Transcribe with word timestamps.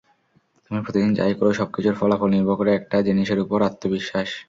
তুমি 0.65 0.79
প্রতিদিন 0.81 1.11
যা-ই 1.17 1.35
করো, 1.39 1.51
সবকিছুর 1.59 1.99
ফলাফল 1.99 2.29
নির্ভর 2.31 2.55
করে 2.59 2.71
একটা 2.75 2.97
জিনিসের 3.07 3.39
ওপর—আত্মবিশ্বাস। 3.43 4.29